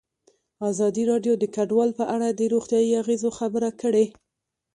ازادي 0.69 1.03
راډیو 1.11 1.33
د 1.37 1.43
کډوال 1.55 1.89
په 1.99 2.03
اړه 2.15 2.27
د 2.31 2.41
روغتیایي 2.53 2.91
اغېزو 3.01 3.29
خبره 3.39 3.69
کړې. 3.81 4.05